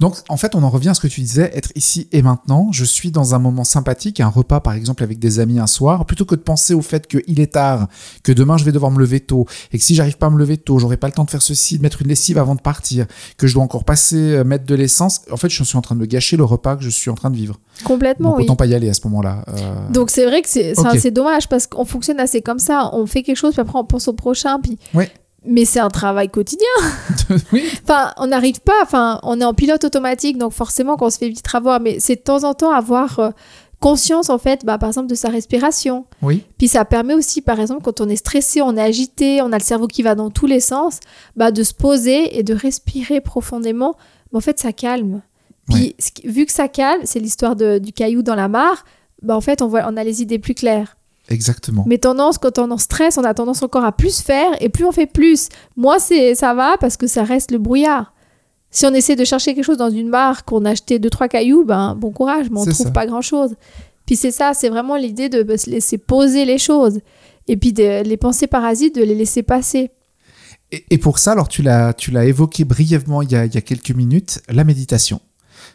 Donc, 0.00 0.16
en 0.28 0.36
fait, 0.36 0.54
on 0.54 0.62
en 0.62 0.70
revient 0.70 0.90
à 0.90 0.94
ce 0.94 1.00
que 1.00 1.08
tu 1.08 1.20
disais, 1.20 1.50
être 1.54 1.70
ici 1.74 2.08
et 2.12 2.22
maintenant. 2.22 2.68
Je 2.72 2.84
suis 2.84 3.10
dans 3.10 3.34
un 3.34 3.38
moment 3.38 3.64
sympathique, 3.64 4.20
un 4.20 4.28
repas 4.28 4.60
par 4.60 4.72
exemple 4.74 5.02
avec 5.02 5.18
des 5.18 5.40
amis 5.40 5.58
un 5.58 5.66
soir, 5.66 6.04
plutôt 6.06 6.24
que 6.24 6.34
de 6.34 6.40
penser 6.40 6.74
au 6.74 6.82
fait 6.82 7.06
qu'il 7.06 7.40
est 7.40 7.52
tard, 7.52 7.88
que 8.22 8.32
demain 8.32 8.56
je 8.56 8.64
vais 8.64 8.72
devoir 8.72 8.90
me 8.90 8.98
lever 8.98 9.20
tôt, 9.20 9.46
et 9.72 9.78
que 9.78 9.84
si 9.84 9.94
j'arrive 9.94 10.16
pas 10.18 10.26
à 10.26 10.30
me 10.30 10.38
lever 10.38 10.56
tôt, 10.56 10.78
j'aurai 10.78 10.96
pas 10.96 11.06
le 11.06 11.12
temps 11.12 11.24
de 11.24 11.30
faire 11.30 11.42
ceci, 11.42 11.78
de 11.78 11.82
mettre 11.82 12.02
une 12.02 12.08
lessive 12.08 12.38
avant 12.38 12.54
de 12.54 12.60
partir, 12.60 13.06
que 13.36 13.46
je 13.46 13.54
dois 13.54 13.62
encore 13.62 13.84
passer, 13.84 14.16
euh, 14.16 14.44
mettre 14.44 14.64
de 14.66 14.74
l'essence. 14.74 15.20
En 15.30 15.36
fait, 15.36 15.48
je 15.48 15.62
suis 15.64 15.76
en 15.78 15.82
train 15.82 15.94
de 15.94 16.00
me 16.00 16.06
gâcher 16.06 16.36
le 16.36 16.44
repas 16.44 16.76
que 16.76 16.82
je 16.82 16.90
suis 16.90 17.10
en 17.10 17.14
train 17.14 17.30
de 17.30 17.36
vivre. 17.36 17.58
Complètement, 17.84 18.30
Donc, 18.30 18.38
oui. 18.38 18.44
autant 18.44 18.56
pas 18.56 18.66
y 18.66 18.74
aller 18.74 18.88
à 18.88 18.94
ce 18.94 19.00
moment-là. 19.04 19.44
Euh, 19.48 19.88
Donc 19.90 20.10
c'est 20.10 20.24
vrai 20.26 20.42
que 20.42 20.48
c'est 20.48 20.74
c'est- 20.74 20.80
Ok. 20.80 20.98
c'est 21.00 21.10
dommage 21.10 21.48
parce 21.48 21.66
qu'on 21.66 21.84
fonctionne 21.84 22.20
assez 22.20 22.42
comme 22.42 22.58
ça. 22.58 22.90
On 22.92 23.06
fait 23.06 23.22
quelque 23.22 23.36
chose, 23.36 23.52
puis 23.52 23.60
après 23.60 23.78
on 23.78 23.84
pense 23.84 24.08
au 24.08 24.12
prochain. 24.12 24.58
Puis... 24.60 24.78
Ouais. 24.94 25.10
Mais 25.44 25.64
c'est 25.64 25.80
un 25.80 25.88
travail 25.88 26.28
quotidien. 26.28 26.66
oui. 27.52 27.64
Enfin, 27.84 28.12
on 28.16 28.26
n'arrive 28.26 28.60
pas, 28.60 28.82
enfin, 28.82 29.20
on 29.22 29.40
est 29.40 29.44
en 29.44 29.54
pilote 29.54 29.84
automatique, 29.84 30.36
donc 30.36 30.52
forcément 30.52 30.96
qu'on 30.96 31.10
se 31.10 31.18
fait 31.18 31.28
vite 31.28 31.44
avoir, 31.54 31.80
mais 31.80 32.00
c'est 32.00 32.16
de 32.16 32.20
temps 32.20 32.44
en 32.44 32.54
temps 32.54 32.72
avoir 32.72 33.18
euh, 33.20 33.30
conscience, 33.80 34.30
en 34.30 34.38
fait, 34.38 34.64
bah, 34.64 34.78
par 34.78 34.88
exemple, 34.88 35.06
de 35.08 35.14
sa 35.14 35.28
respiration. 35.28 36.06
Oui. 36.22 36.44
Puis 36.58 36.66
ça 36.68 36.84
permet 36.84 37.14
aussi, 37.14 37.40
par 37.40 37.60
exemple, 37.60 37.82
quand 37.82 38.00
on 38.00 38.08
est 38.08 38.16
stressé, 38.16 38.60
on 38.62 38.76
est 38.76 38.82
agité, 38.82 39.40
on 39.40 39.52
a 39.52 39.58
le 39.58 39.62
cerveau 39.64 39.86
qui 39.86 40.02
va 40.02 40.14
dans 40.16 40.30
tous 40.30 40.46
les 40.46 40.60
sens, 40.60 40.98
bah, 41.36 41.52
de 41.52 41.62
se 41.62 41.72
poser 41.72 42.36
et 42.38 42.42
de 42.42 42.54
respirer 42.54 43.20
profondément. 43.20 43.94
Mais 44.32 44.38
en 44.38 44.42
fait, 44.42 44.58
ça 44.58 44.72
calme. 44.72 45.22
Puis 45.70 45.94
Ouais. 46.24 46.30
vu 46.30 46.46
que 46.46 46.52
ça 46.52 46.66
calme, 46.66 47.02
c'est 47.04 47.20
l'histoire 47.20 47.54
du 47.54 47.92
caillou 47.92 48.22
dans 48.22 48.34
la 48.34 48.48
mare, 48.48 48.84
bah, 49.22 49.36
en 49.36 49.40
fait, 49.40 49.62
on, 49.62 49.68
voit, 49.68 49.84
on 49.86 49.96
a 49.96 50.02
les 50.02 50.20
idées 50.20 50.40
plus 50.40 50.54
claires. 50.54 50.96
Exactement. 51.28 51.84
Mais 51.86 51.98
tendance, 51.98 52.38
quand 52.38 52.58
on 52.58 52.68
est 52.68 52.72
en 52.72 52.78
stress, 52.78 53.18
on 53.18 53.24
a 53.24 53.34
tendance 53.34 53.62
encore 53.62 53.84
à 53.84 53.92
plus 53.92 54.20
faire 54.20 54.50
et 54.60 54.68
plus 54.68 54.84
on 54.84 54.92
fait 54.92 55.06
plus. 55.06 55.48
Moi, 55.76 55.98
c'est 55.98 56.34
ça 56.34 56.54
va 56.54 56.76
parce 56.78 56.96
que 56.96 57.06
ça 57.06 57.22
reste 57.22 57.50
le 57.50 57.58
brouillard. 57.58 58.14
Si 58.70 58.86
on 58.86 58.94
essaie 58.94 59.16
de 59.16 59.24
chercher 59.24 59.54
quelque 59.54 59.64
chose 59.64 59.78
dans 59.78 59.90
une 59.90 60.10
barre, 60.10 60.44
qu'on 60.44 60.64
a 60.64 60.70
acheté 60.70 60.98
deux 60.98 61.10
trois 61.10 61.28
cailloux, 61.28 61.64
ben 61.64 61.94
bon 61.94 62.10
courage, 62.10 62.50
mais 62.50 62.60
on 62.60 62.64
trouve 62.64 62.86
ça. 62.86 62.90
pas 62.90 63.06
grand 63.06 63.22
chose. 63.22 63.54
Puis 64.06 64.16
c'est 64.16 64.30
ça, 64.30 64.52
c'est 64.54 64.68
vraiment 64.68 64.96
l'idée 64.96 65.28
de 65.28 65.56
se 65.56 65.68
laisser 65.68 65.98
poser 65.98 66.44
les 66.44 66.58
choses 66.58 67.00
et 67.46 67.56
puis 67.56 67.72
de, 67.72 68.02
les 68.02 68.16
pensées 68.16 68.46
parasites 68.46 68.94
de 68.94 69.02
les 69.02 69.14
laisser 69.14 69.42
passer. 69.42 69.90
Et, 70.70 70.84
et 70.90 70.98
pour 70.98 71.18
ça, 71.18 71.32
alors 71.32 71.48
tu 71.48 71.62
l'as, 71.62 71.94
tu 71.94 72.10
l'as 72.10 72.26
évoqué 72.26 72.64
brièvement 72.64 73.22
il 73.22 73.32
y, 73.32 73.36
a, 73.36 73.46
il 73.46 73.54
y 73.54 73.58
a 73.58 73.62
quelques 73.62 73.90
minutes, 73.90 74.40
la 74.48 74.64
méditation. 74.64 75.20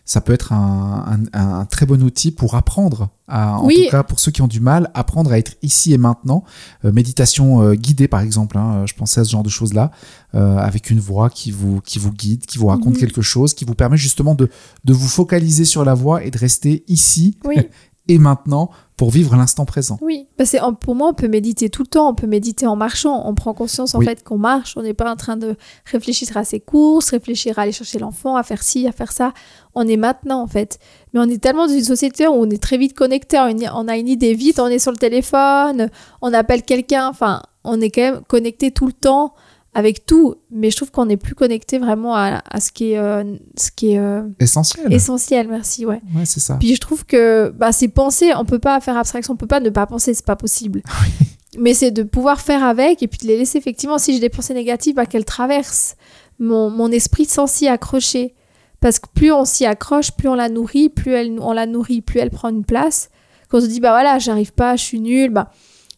Ça 0.05 0.19
peut 0.19 0.33
être 0.33 0.51
un, 0.51 1.05
un- 1.33 1.39
un 1.61 1.65
très 1.65 1.85
bon 1.85 2.03
outil 2.03 2.31
pour 2.31 2.55
apprendre, 2.55 3.09
à, 3.29 3.57
en 3.59 3.65
Oui. 3.65 3.85
tout 3.85 3.91
cas 3.91 4.03
pour 4.03 4.19
ceux 4.19 4.31
qui 4.31 4.41
ont 4.41 4.47
du 4.49 4.59
mal, 4.59 4.91
apprendre 4.93 5.31
à 5.31 5.37
être 5.39 5.53
ici 5.61 5.93
et 5.93 5.97
maintenant. 5.97 6.43
Euh, 6.83 6.91
méditation 6.91 7.61
euh, 7.63 7.73
guidée 7.75 8.09
par 8.09 8.19
exemple, 8.19 8.57
hein, 8.57 8.85
je 8.85 8.93
pensais 8.95 9.21
à 9.21 9.23
ce 9.23 9.31
genre 9.31 9.43
de 9.43 9.49
choses-là, 9.49 9.91
euh, 10.35 10.57
avec 10.57 10.89
une 10.89 10.99
voix 10.99 11.29
qui 11.29 11.51
vous, 11.51 11.79
qui 11.81 11.99
vous 11.99 12.11
guide, 12.11 12.45
qui 12.45 12.57
vous 12.57 12.67
raconte 12.67 12.95
Mhm. 12.95 12.99
quelque 12.99 13.21
chose, 13.21 13.53
qui 13.53 13.63
vous 13.63 13.75
permet 13.75 13.95
justement 13.97 14.35
de, 14.35 14.49
de 14.83 14.93
vous 14.93 15.07
focaliser 15.07 15.63
sur 15.63 15.85
la 15.85 15.93
voix 15.93 16.23
et 16.25 16.31
de 16.31 16.37
rester 16.37 16.83
ici 16.89 17.37
Oui. 17.45 17.55
et 18.09 18.17
maintenant 18.17 18.69
pour 18.97 19.09
vivre 19.09 19.35
l'instant 19.35 19.65
présent. 19.65 19.97
Oui, 20.01 20.27
parce 20.37 20.51
que 20.51 20.61
en- 20.61 20.73
pour 20.73 20.93
moi, 20.93 21.09
on 21.09 21.13
peut 21.13 21.27
méditer 21.27 21.69
tout 21.69 21.81
le 21.83 21.87
temps, 21.87 22.09
on 22.09 22.13
peut 22.13 22.27
méditer 22.27 22.67
en 22.67 22.75
marchant, 22.75 23.23
on 23.25 23.33
prend 23.33 23.53
conscience 23.53 23.95
en 23.95 23.99
Oui. 23.99 24.05
fait 24.05 24.23
qu'on 24.23 24.37
marche, 24.37 24.75
on 24.77 24.81
n'est 24.81 24.93
pas 24.93 25.11
en 25.11 25.15
train 25.15 25.35
de 25.37 25.55
réfléchir 25.91 26.35
à 26.37 26.43
ses 26.43 26.59
courses, 26.59 27.09
réfléchir 27.11 27.57
à 27.57 27.63
aller 27.63 27.71
chercher 27.71 27.99
l'enfant, 27.99 28.35
à 28.35 28.43
faire 28.43 28.61
ci, 28.61 28.87
à 28.87 28.91
faire 28.91 29.11
ça. 29.11 29.33
On 29.73 29.87
est 29.87 29.97
maintenant 29.97 30.41
en 30.41 30.47
fait. 30.47 30.79
Mais 31.13 31.19
on 31.21 31.29
est 31.29 31.41
tellement 31.41 31.67
dans 31.67 31.73
une 31.73 31.83
société 31.83 32.27
où 32.27 32.31
on 32.33 32.49
est 32.49 32.61
très 32.61 32.77
vite 32.77 32.93
connecté, 32.93 33.37
on 33.73 33.87
a 33.87 33.97
une 33.97 34.07
idée 34.07 34.33
vite, 34.33 34.59
on 34.59 34.67
est 34.67 34.79
sur 34.79 34.91
le 34.91 34.97
téléphone, 34.97 35.89
on 36.21 36.33
appelle 36.33 36.63
quelqu'un, 36.63 37.07
enfin, 37.09 37.41
on 37.63 37.79
est 37.81 37.89
quand 37.89 38.01
même 38.01 38.21
connecté 38.27 38.71
tout 38.71 38.85
le 38.85 38.93
temps 38.93 39.33
avec 39.73 40.05
tout. 40.05 40.35
Mais 40.51 40.71
je 40.71 40.75
trouve 40.77 40.91
qu'on 40.91 41.05
n'est 41.05 41.17
plus 41.17 41.35
connecté 41.35 41.79
vraiment 41.79 42.15
à, 42.15 42.41
à 42.49 42.59
ce 42.59 42.71
qui 42.71 42.91
est, 42.91 42.97
euh, 42.97 43.23
ce 43.57 43.71
qui 43.71 43.93
est 43.93 43.99
euh, 43.99 44.23
Essentiel. 44.39 44.91
essentiel, 44.93 45.47
merci, 45.47 45.85
ouais. 45.85 46.01
Ouais, 46.15 46.25
c'est 46.25 46.39
ça. 46.39 46.57
Puis 46.59 46.75
je 46.75 46.79
trouve 46.81 47.05
que 47.05 47.53
bah, 47.55 47.71
ces 47.71 47.87
pensées, 47.87 48.31
on 48.35 48.45
peut 48.45 48.59
pas 48.59 48.79
faire 48.79 48.97
abstraction, 48.97 49.33
on 49.33 49.37
peut 49.37 49.47
pas 49.47 49.59
ne 49.59 49.69
pas 49.69 49.85
penser, 49.85 50.13
c'est 50.13 50.25
pas 50.25 50.35
possible. 50.35 50.81
Mais 51.57 51.73
c'est 51.73 51.91
de 51.91 52.03
pouvoir 52.03 52.41
faire 52.41 52.63
avec 52.63 53.03
et 53.03 53.07
puis 53.07 53.19
de 53.19 53.27
les 53.27 53.37
laisser 53.37 53.57
effectivement, 53.59 53.99
si 53.99 54.13
j'ai 54.13 54.19
des 54.19 54.29
pensées 54.29 54.53
négatives, 54.55 54.95
bah, 54.95 55.05
qu'elles 55.05 55.25
traversent 55.25 55.95
mon, 56.39 56.69
mon 56.69 56.91
esprit 56.91 57.25
sans 57.25 57.47
s'y 57.47 57.67
accrocher. 57.67 58.33
Parce 58.79 58.99
que 58.99 59.07
plus 59.13 59.31
on 59.31 59.45
s'y 59.45 59.65
accroche, 59.65 60.11
plus 60.11 60.27
on 60.27 60.35
la 60.35 60.49
nourrit, 60.49 60.89
plus 60.89 61.13
elle, 61.13 61.39
on 61.39 61.53
la 61.53 61.65
nourrit, 61.67 62.01
plus 62.01 62.19
elle 62.19 62.31
prend 62.31 62.49
une 62.49 62.65
place. 62.65 63.09
Quand 63.49 63.59
on 63.59 63.61
se 63.61 63.67
dit, 63.67 63.79
bah 63.79 63.91
voilà, 63.91 64.19
j'arrive 64.19 64.51
pas, 64.51 64.75
je 64.75 64.83
suis 64.83 64.99
nulle, 64.99 65.29
bah 65.29 65.51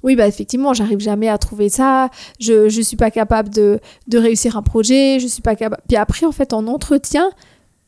oui, 0.05 0.15
bah 0.15 0.27
effectivement, 0.27 0.73
j'arrive 0.73 0.99
jamais 0.99 1.27
à 1.27 1.37
trouver 1.37 1.67
ça, 1.67 2.09
je, 2.39 2.69
je 2.69 2.81
suis 2.81 2.95
pas 2.95 3.11
capable 3.11 3.49
de, 3.49 3.79
de 4.07 4.17
réussir 4.17 4.55
un 4.55 4.61
projet, 4.61 5.19
je 5.19 5.27
suis 5.27 5.41
pas 5.41 5.55
capable. 5.55 5.81
Puis 5.87 5.97
après, 5.97 6.25
en 6.25 6.31
fait, 6.31 6.53
on 6.53 6.67
entretient, 6.67 7.31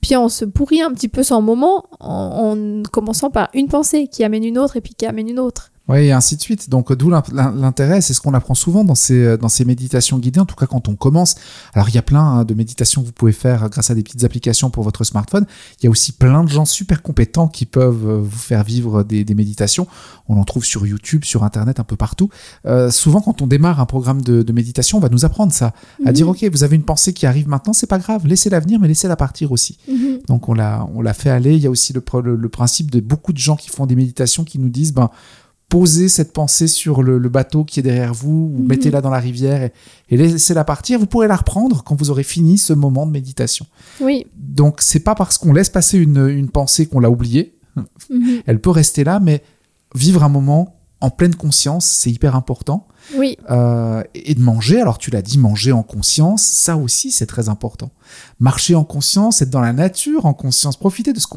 Puis 0.02 0.16
on 0.16 0.30
se 0.30 0.46
pourrit 0.46 0.82
un 0.82 0.92
petit 0.92 1.08
peu 1.10 1.24
son 1.24 1.42
moment 1.42 1.86
en, 2.00 2.56
en 2.56 2.84
commençant 2.92 3.30
par 3.30 3.50
une 3.54 3.68
pensée 3.68 4.08
qui 4.08 4.24
amène 4.24 4.44
une 4.44 4.58
autre 4.58 4.78
et 4.78 4.82
puis 4.82 4.94
qui 4.94 5.06
amène 5.06 5.30
une 5.30 5.40
autre. 5.40 5.72
Oui, 5.90 6.00
et 6.00 6.12
ainsi 6.12 6.36
de 6.36 6.42
suite. 6.42 6.70
Donc, 6.70 6.92
d'où 6.94 7.10
l'in- 7.10 7.24
l'in- 7.32 7.52
l'intérêt, 7.56 8.02
c'est 8.02 8.14
ce 8.14 8.20
qu'on 8.20 8.34
apprend 8.34 8.54
souvent 8.56 8.84
dans 8.84 8.96
ces, 8.96 9.38
dans 9.38 9.48
ces 9.48 9.64
méditations 9.64 10.18
guidées, 10.20 10.40
en 10.42 10.46
tout 10.46 10.56
cas 10.56 10.66
quand 10.66 10.90
on 10.90 10.96
commence. 10.96 11.36
Alors, 11.74 11.88
il 11.90 11.96
y 11.96 11.98
a 11.98 12.02
plein 12.02 12.22
hein, 12.22 12.44
de 12.46 12.54
méditations 12.54 13.02
que 13.02 13.08
vous 13.08 13.14
pouvez 13.14 13.32
faire 13.32 13.70
grâce 13.70 13.90
à 13.90 13.96
des 13.96 14.04
petites 14.04 14.24
applications 14.26 14.70
pour 14.70 14.84
votre 14.84 15.04
smartphone. 15.06 15.46
Il 15.80 15.86
y 15.86 15.88
a 15.88 15.90
aussi 15.90 16.12
plein 16.12 16.44
de 16.44 16.50
gens 16.50 16.66
super 16.66 17.02
compétents 17.02 17.48
qui 17.48 17.66
peuvent 17.66 18.06
euh, 18.08 18.20
vous 18.22 18.38
faire 18.38 18.64
vivre 18.66 19.04
des, 19.04 19.24
des 19.24 19.34
méditations. 19.34 19.88
On 20.28 20.38
en 20.38 20.44
trouve 20.44 20.66
sur 20.66 20.86
YouTube, 20.86 21.24
sur 21.24 21.44
Internet, 21.46 21.80
un 21.80 21.84
peu 21.86 21.96
partout. 21.96 22.30
Euh, 22.66 22.92
souvent, 22.92 23.22
quand 23.22 23.42
on 23.42 23.48
démarre 23.48 23.80
un 23.80 23.86
programme 23.86 24.22
de, 24.22 24.42
de 24.44 24.52
méditation, 24.54 24.98
on 24.98 25.02
va 25.02 25.10
nous 25.10 25.24
apprendre 25.24 25.54
ça. 25.54 25.68
À 26.06 26.10
Mhm. 26.10 26.12
dire, 26.14 26.28
OK, 26.28 26.44
vous 26.52 26.64
avez 26.66 26.76
une 26.76 26.84
pensée 26.84 27.14
qui 27.14 27.26
arrive 27.26 27.48
maintenant, 27.48 27.72
c'est 27.74 27.88
pas 27.88 28.00
grave, 28.00 28.28
laissez-la 28.28 28.60
venir, 28.60 28.80
mais 28.80 28.90
laissez-la 28.90 29.16
partir 29.16 29.52
aussi. 29.54 29.78
Mhm. 29.90 30.20
Donc 30.28 30.50
on 30.50 30.54
l'a, 30.54 30.86
on 30.96 31.02
l'a 31.02 31.14
fait 31.14 31.30
aller. 31.30 31.56
Il 31.56 31.62
y 31.64 31.68
a 31.68 31.70
aussi 31.70 31.94
le, 31.94 32.04
le, 32.24 32.36
le 32.36 32.50
principe 32.50 32.92
de 32.92 33.00
beaucoup 33.00 33.32
de 33.32 33.38
gens 33.38 33.56
qui 33.56 33.70
font 33.70 33.86
des 33.86 33.96
méditations 33.96 34.44
qui 34.44 34.60
nous 34.60 34.70
disent, 34.70 34.94
ben, 34.94 35.10
posez 35.70 36.08
cette 36.08 36.32
pensée 36.34 36.68
sur 36.68 37.04
le, 37.04 37.18
le 37.18 37.30
bateau 37.30 37.66
qui 37.66 37.80
est 37.82 37.84
derrière 37.84 38.14
vous, 38.14 38.52
ou 38.56 38.60
Mhm. 38.62 38.68
mettez-la 38.68 39.02
dans 39.02 39.10
la 39.10 39.20
rivière 39.20 39.62
et, 39.64 39.74
et 40.10 40.16
laissez-la 40.18 40.64
partir. 40.64 40.98
Vous 41.00 41.08
pourrez 41.08 41.28
la 41.28 41.36
reprendre 41.36 41.84
quand 41.84 41.96
vous 41.96 42.10
aurez 42.10 42.24
fini 42.24 42.58
ce 42.58 42.74
moment 42.74 43.06
de 43.06 43.12
méditation. 43.12 43.66
Oui. 44.00 44.26
Donc 44.38 44.78
c'est 44.82 45.02
pas 45.02 45.14
parce 45.16 45.38
qu'on 45.38 45.52
laisse 45.54 45.70
passer 45.70 45.98
une, 45.98 46.28
une 46.30 46.50
pensée 46.50 46.86
qu'on 46.86 47.00
l'a 47.02 47.10
oubliée. 47.10 47.58
Mhm. 48.10 48.42
Elle 48.46 48.62
peut 48.62 48.70
rester 48.70 49.04
là, 49.04 49.20
mais 49.20 49.44
vivre 49.94 50.24
un 50.24 50.30
moment 50.30 50.74
en 51.00 51.12
pleine 51.12 51.36
conscience, 51.36 51.86
c'est 51.86 52.10
hyper 52.10 52.36
important. 52.36 52.88
Oui. 53.16 53.38
Euh, 53.52 54.02
et 54.16 54.34
de 54.34 54.42
manger, 54.42 54.82
alors 54.82 54.98
tu 54.98 55.12
l'as 55.12 55.22
dit, 55.22 55.38
manger 55.38 55.72
en 55.72 55.84
conscience, 55.84 56.42
ça 56.42 56.76
aussi 56.76 57.12
c'est 57.12 57.28
très 57.28 57.50
important. 57.50 57.92
Marcher 58.40 58.74
en 58.74 58.84
conscience, 58.84 59.42
être 59.44 59.52
dans 59.52 59.62
la 59.62 59.74
nature 59.74 60.26
en 60.26 60.34
conscience, 60.34 60.76
profiter 60.76 61.14
de 61.14 61.20
ce 61.20 61.28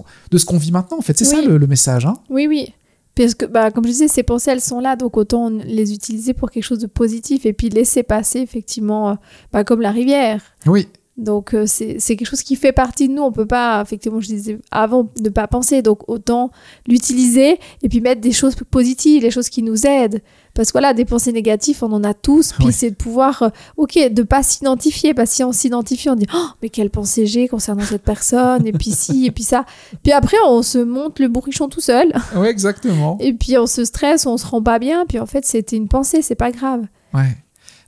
qu'on 0.46 0.56
vit 0.56 0.72
maintenant. 0.72 0.98
En 0.98 1.02
fait, 1.02 1.18
c'est 1.18 1.26
ça 1.26 1.42
le 1.42 1.66
message. 1.66 2.06
Hein 2.06 2.16
Oui, 2.30 2.46
oui. 2.48 2.72
Parce 3.14 3.34
que, 3.34 3.44
bah, 3.44 3.70
comme 3.70 3.84
je 3.84 3.90
disais, 3.90 4.08
ces 4.08 4.22
pensées, 4.22 4.50
elles 4.50 4.60
sont 4.60 4.80
là, 4.80 4.96
donc 4.96 5.16
autant 5.16 5.50
les 5.50 5.92
utiliser 5.92 6.32
pour 6.32 6.50
quelque 6.50 6.64
chose 6.64 6.78
de 6.78 6.86
positif 6.86 7.44
et 7.44 7.52
puis 7.52 7.68
laisser 7.68 8.02
passer, 8.02 8.40
effectivement, 8.40 9.10
euh, 9.10 9.14
bah, 9.52 9.64
comme 9.64 9.80
la 9.80 9.90
rivière. 9.90 10.42
oui, 10.66 10.88
Donc, 11.20 11.54
euh, 11.54 11.64
c'est 11.66 11.98
quelque 11.98 12.24
chose 12.26 12.42
qui 12.42 12.56
fait 12.56 12.72
partie 12.72 13.08
de 13.08 13.12
nous. 13.14 13.22
On 13.22 13.32
peut 13.32 13.46
pas, 13.46 13.80
effectivement, 13.82 14.20
je 14.20 14.26
disais 14.28 14.58
avant, 14.70 15.08
ne 15.20 15.28
pas 15.28 15.46
penser. 15.46 15.82
Donc, 15.82 16.08
autant 16.08 16.50
l'utiliser 16.86 17.58
et 17.82 17.88
puis 17.88 18.00
mettre 18.00 18.20
des 18.20 18.32
choses 18.32 18.54
positives, 18.70 19.22
les 19.22 19.30
choses 19.30 19.48
qui 19.48 19.62
nous 19.62 19.86
aident. 19.86 20.20
Parce 20.52 20.68
que 20.68 20.72
voilà, 20.72 20.94
des 20.94 21.04
pensées 21.04 21.32
négatives, 21.32 21.78
on 21.82 21.92
en 21.92 22.02
a 22.02 22.12
tous. 22.12 22.52
Puis 22.54 22.66
Ouais. 22.66 22.72
c'est 22.72 22.90
de 22.90 22.96
pouvoir, 22.96 23.42
euh, 23.42 23.48
ok, 23.76 23.98
de 24.12 24.22
pas 24.24 24.42
s'identifier. 24.42 25.14
Parce 25.14 25.30
que 25.30 25.36
si 25.36 25.44
on 25.44 25.52
s'identifie, 25.52 26.10
on 26.10 26.16
dit, 26.16 26.26
oh, 26.34 26.46
mais 26.60 26.68
quelle 26.68 26.90
pensée 26.90 27.24
j'ai 27.26 27.46
concernant 27.48 27.84
cette 27.84 28.02
personne, 28.02 28.66
et 28.66 28.72
puis 28.72 28.90
ci, 28.90 29.26
et 29.26 29.30
puis 29.30 29.44
ça. 29.44 29.64
Puis 30.02 30.12
après, 30.12 30.36
on 30.46 30.62
se 30.62 30.78
monte 30.78 31.18
le 31.20 31.28
bourrichon 31.28 31.68
tout 31.68 31.80
seul. 31.80 32.12
ouais, 32.36 32.50
exactement. 32.50 33.16
Et 33.20 33.32
puis 33.32 33.56
on 33.58 33.66
se 33.66 33.84
stresse, 33.84 34.26
on 34.26 34.36
se 34.36 34.46
rend 34.46 34.62
pas 34.62 34.78
bien. 34.80 35.04
Puis 35.06 35.18
en 35.20 35.26
fait, 35.26 35.44
c'était 35.46 35.76
une 35.76 35.88
pensée, 35.88 36.20
c'est 36.22 36.34
pas 36.34 36.50
grave. 36.50 36.86
Ouais. 37.14 37.36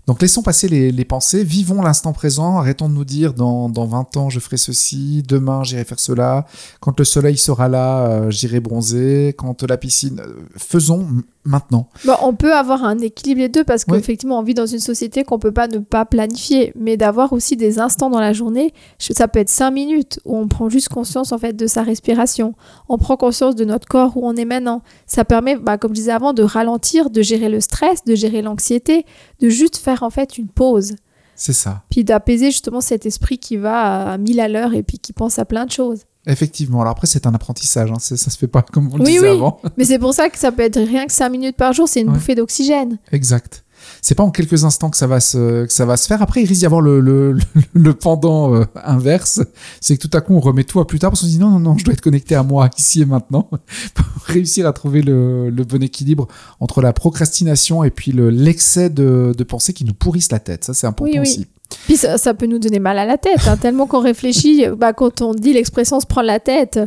Donc 0.07 0.21
laissons 0.21 0.43
passer 0.43 0.69
les, 0.69 1.05
pensées, 1.05 1.45
vivons 1.45 1.81
l'instant 1.81 2.13
présent, 2.13 2.59
arrêtons 2.59 2.89
de 2.89 2.95
nous 2.95 3.05
dire 3.05 3.35
dans, 3.35 3.69
dans 3.69 3.87
20 3.87 4.17
ans 4.17 4.31
je 4.31 4.41
ferai 4.41 4.57
ceci, 4.57 5.23
demain 5.27 5.63
j'irai 5.63 5.85
faire 5.85 6.01
cela, 6.01 6.47
quand 6.81 6.99
le 6.99 7.05
soleil 7.05 7.39
sera 7.39 7.69
là 7.69 8.07
euh, 8.09 8.31
j'irai 8.31 8.59
bronzer, 8.59 9.35
quand 9.39 9.63
la 9.63 9.77
piscine... 9.77 10.21
euh, 10.21 10.35
Faisons 10.57 11.07
maintenant. 11.45 11.89
Bon, 12.05 12.15
on 12.23 12.35
peut 12.35 12.55
avoir 12.55 12.85
un 12.85 12.99
équilibre 12.99 13.41
les 13.41 13.49
deux 13.49 13.65
parce 13.65 13.85
qu'effectivement, 13.85 14.39
on 14.39 14.43
vit 14.43 14.55
dans 14.55 14.67
une 14.67 14.79
société 14.79 15.25
qu'on 15.25 15.39
peut 15.39 15.53
pas 15.53 15.69
ne 15.69 15.79
pas 15.79 16.05
planifier, 16.05 16.73
mais 16.77 16.97
d'avoir 16.97 17.33
aussi 17.33 17.57
des 17.57 17.79
instants 17.79 18.11
dans 18.11 18.21
la 18.21 18.33
journée. 18.33 18.73
Ça 18.99 19.27
peut 19.29 19.41
être 19.41 19.49
cinq 19.49 19.73
minutes 19.73 20.21
où 20.25 20.37
on 20.37 20.47
prend 20.49 20.69
juste 20.69 20.89
conscience 20.89 21.33
en 21.33 21.39
fait 21.39 21.55
de 21.55 21.67
sa 21.67 21.83
respiration. 21.83 22.55
On 22.89 22.99
prend 22.99 23.17
conscience 23.17 23.57
de 23.57 23.65
notre 23.65 23.89
corps 23.89 24.17
où 24.17 24.27
on 24.27 24.37
est 24.37 24.45
maintenant. 24.45 24.83
Ça 25.07 25.25
permet, 25.25 25.57
bah, 25.57 25.79
comme 25.79 25.91
je 25.93 26.01
disais 26.01 26.13
avant, 26.13 26.33
de 26.33 26.43
ralentir, 26.43 27.11
de 27.11 27.23
gérer 27.23 27.49
le 27.49 27.61
stress, 27.61 28.05
de 28.05 28.15
gérer 28.15 28.43
l'anxiété, 28.43 29.05
de 29.41 29.49
juste 29.49 29.77
faire 29.79 30.03
en 30.03 30.11
fait 30.11 30.39
une 30.39 30.49
pause, 30.49 30.95
C'est 31.35 31.53
ça. 31.53 31.83
puis 31.91 32.05
d'apaiser 32.05 32.47
justement 32.53 32.81
cet 32.81 33.05
esprit 33.07 33.39
qui 33.39 33.57
va 33.57 34.13
à 34.13 34.19
mille 34.19 34.41
à 34.41 34.49
l'heure 34.49 34.75
et 34.75 34.83
puis 34.83 34.99
qui 34.99 35.13
pense 35.13 35.39
à 35.39 35.45
plein 35.45 35.67
de 35.67 35.71
choses. 35.73 36.03
Effectivement. 36.27 36.81
Alors 36.83 36.93
après 36.93 37.07
c'est 37.07 37.27
un 37.27 37.35
apprentissage, 37.35 37.91
hein. 37.91 37.99
Ça 37.99 38.17
se 38.17 38.39
fait 38.39 38.47
pas 38.47 38.63
comme 38.63 38.91
on 38.93 38.97
le 38.97 39.03
Oui, 39.05 39.13
disait 39.15 39.31
oui. 39.31 39.37
avant. 39.37 39.61
Mais 39.77 39.85
c'est 39.85 39.99
pour 39.99 40.15
ça 40.15 40.29
que 40.29 40.39
ça 40.39 40.53
peut 40.53 40.63
être 40.63 40.81
rien 40.81 41.07
que 41.07 41.13
cinq 41.13 41.31
minutes 41.31 41.57
par 41.57 41.73
jour, 41.73 41.89
c'est 41.89 42.01
une 42.01 42.09
Ouais. 42.09 42.15
bouffée 42.15 42.35
d'oxygène. 42.35 42.99
Exact. 43.11 43.65
C'est 44.01 44.15
pas 44.15 44.23
en 44.23 44.31
quelques 44.31 44.63
instants 44.63 44.91
que 44.91 44.97
ça 44.97 45.09
va 45.09 45.19
se, 45.19 45.65
que 45.67 45.73
ça 45.73 45.85
va 45.85 45.97
se 45.97 46.07
faire. 46.07 46.23
Après, 46.23 46.41
il 46.41 46.47
risque 46.47 46.61
d'y 46.61 46.67
avoir 46.67 46.81
le, 46.81 47.01
le, 47.01 47.33
le, 47.33 47.41
le 47.73 47.95
pendant 47.95 48.55
euh, 48.55 48.65
inverse. 48.85 49.41
C'est 49.81 49.97
que 49.97 50.07
tout 50.07 50.17
à 50.17 50.21
coup, 50.21 50.35
on 50.35 50.41
remet 50.41 50.63
tout 50.63 50.79
à 50.79 50.87
plus 50.87 51.01
tard 51.01 51.11
parce 51.11 51.21
qu'on 51.23 51.27
se 51.27 51.33
dit 51.33 51.41
non, 51.41 51.51
non, 51.51 51.59
non, 51.59 51.77
je 51.77 51.85
dois 51.85 51.93
être 51.95 52.01
connecté 52.01 52.37
à 52.37 52.45
moi 52.45 52.71
ici 52.79 53.03
et 53.03 53.05
maintenant 53.05 53.51
pour 53.95 54.07
réussir 54.27 54.69
à 54.69 54.73
trouver 54.73 55.03
le, 55.03 55.51
le 55.51 55.65
bon 55.65 55.83
équilibre 55.83 56.29
entre 56.61 56.81
la 56.81 56.93
procrastination 56.93 57.83
et 57.83 57.91
puis 57.91 58.13
le- 58.13 58.31
l'excès 58.31 58.89
de, 58.89 59.35
de 59.37 59.45
pensées 59.45 59.73
qui 59.73 59.85
nous 59.85 59.95
pourrissent 59.95 60.31
la 60.31 60.39
tête. 60.39 60.63
Ça, 60.63 60.75
c'est 60.75 60.87
important 60.87 61.21
Oui, 61.21 61.29
oui. 61.39 61.47
Puis 61.85 61.97
ça, 61.97 62.19
ça 62.19 62.35
peut 62.35 62.47
nous 62.47 62.59
donner 62.59 62.79
mal 62.79 62.99
à 62.99 63.05
la 63.05 63.19
tête, 63.19 63.47
hein, 63.47 63.57
tellement 63.57 63.87
qu'on 63.87 64.01
réfléchit. 64.01 64.67
Bah, 64.77 64.93
quand 64.93 65.21
on 65.23 65.35
dit 65.35 65.53
l'expression 65.53 66.01
se 66.01 66.07
prendre 66.07 66.27
la 66.27 66.41
tête, 66.41 66.81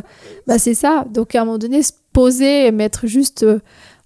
bah, 0.46 0.58
c'est 0.58 0.74
ça. 0.74 1.04
Donc 1.12 1.34
à 1.34 1.42
un 1.42 1.44
moment 1.44 1.58
donné, 1.58 1.82
se 1.82 1.92
poser, 2.12 2.70
mettre 2.72 3.06
juste 3.06 3.42
euh, 3.42 3.60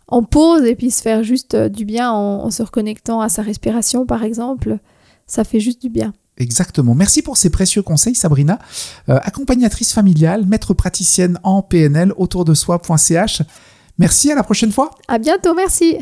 en 0.09 0.23
pause 0.23 0.65
et 0.65 0.75
puis 0.75 0.91
se 0.91 1.03
faire 1.03 1.23
juste 1.23 1.55
euh, 1.55 1.69
du 1.69 1.85
bien 1.85 2.11
en, 2.11 2.45
en 2.45 2.51
se 2.51 2.63
reconnectant 2.63 3.21
à 3.21 3.29
sa 3.29 3.43
respiration, 3.43 4.07
par 4.07 4.25
exemple, 4.25 4.79
ça 5.27 5.45
fait 5.45 5.61
juste 5.61 5.81
du 5.81 5.89
bien. 5.89 6.13
Exactement. 6.41 6.95
Merci 6.95 7.23
pour 7.23 7.37
ces 7.37 7.51
précieux 7.51 7.83
conseils, 7.83 8.15
Sabrina. 8.15 8.59
Euh, 9.09 9.19
accompagnatrice 9.23 9.93
familiale, 9.93 10.47
maître 10.47 10.75
praticienne 10.75 11.39
en 11.43 11.63
PNL 11.63 12.13
autour 12.17 12.45
de 12.45 12.55
soi.ch. 12.55 13.43
Merci, 13.99 14.33
à 14.33 14.35
la 14.35 14.43
prochaine 14.43 14.73
fois. 14.73 14.91
À 15.07 15.19
bientôt, 15.19 15.55
merci. 15.55 15.99